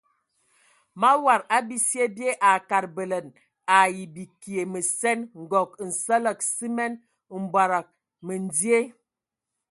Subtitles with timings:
[1.01, 3.31] Mawad a bisye bye a kad bələna
[3.79, 6.93] ai bikie məsen, ngɔg, nsələg simen,
[7.43, 7.89] mbɔdɔgɔ
[8.25, 8.79] məndie.